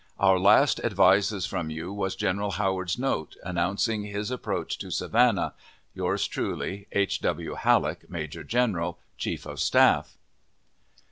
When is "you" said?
1.69-1.93